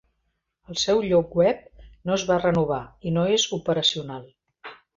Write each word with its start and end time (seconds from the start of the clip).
El 0.73 0.79
seu 0.83 1.01
lloc 1.07 1.35
web 1.41 1.59
no 2.09 2.17
es 2.17 2.25
va 2.31 2.39
renovar 2.41 2.81
i 3.11 3.15
no 3.19 3.29
és 3.37 3.47
operacional. 3.61 4.29